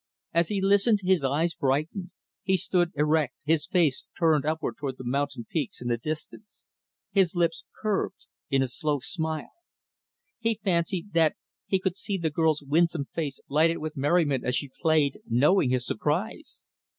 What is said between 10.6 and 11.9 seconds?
fancied that he